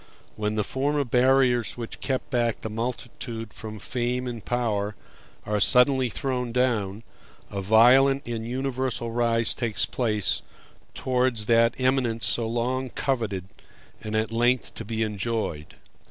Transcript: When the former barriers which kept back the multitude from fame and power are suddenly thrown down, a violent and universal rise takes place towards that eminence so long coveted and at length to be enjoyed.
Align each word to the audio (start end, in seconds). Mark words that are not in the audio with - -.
When 0.35 0.55
the 0.55 0.63
former 0.63 1.03
barriers 1.03 1.77
which 1.77 1.99
kept 1.99 2.31
back 2.31 2.61
the 2.61 2.71
multitude 2.71 3.53
from 3.53 3.77
fame 3.77 4.25
and 4.25 4.43
power 4.43 4.95
are 5.45 5.59
suddenly 5.59 6.09
thrown 6.09 6.51
down, 6.51 7.03
a 7.51 7.61
violent 7.61 8.25
and 8.27 8.43
universal 8.47 9.11
rise 9.11 9.53
takes 9.53 9.85
place 9.85 10.41
towards 10.95 11.45
that 11.45 11.75
eminence 11.79 12.25
so 12.25 12.47
long 12.47 12.89
coveted 12.89 13.43
and 14.03 14.15
at 14.15 14.31
length 14.31 14.73
to 14.73 14.83
be 14.85 15.03
enjoyed. 15.03 15.75